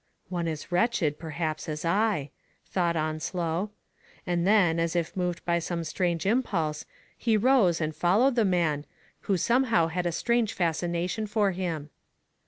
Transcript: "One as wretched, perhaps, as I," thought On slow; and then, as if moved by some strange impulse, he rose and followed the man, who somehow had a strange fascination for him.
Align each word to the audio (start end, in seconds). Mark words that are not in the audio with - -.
"One 0.29 0.47
as 0.47 0.71
wretched, 0.71 1.19
perhaps, 1.19 1.69
as 1.69 1.85
I," 1.85 2.31
thought 2.65 2.95
On 2.95 3.19
slow; 3.19 3.69
and 4.25 4.47
then, 4.47 4.79
as 4.79 4.95
if 4.95 5.15
moved 5.15 5.45
by 5.45 5.59
some 5.59 5.83
strange 5.83 6.25
impulse, 6.25 6.85
he 7.15 7.37
rose 7.37 7.79
and 7.79 7.95
followed 7.95 8.33
the 8.33 8.43
man, 8.43 8.87
who 9.29 9.37
somehow 9.37 9.89
had 9.89 10.07
a 10.07 10.11
strange 10.11 10.53
fascination 10.53 11.27
for 11.27 11.51
him. 11.51 11.91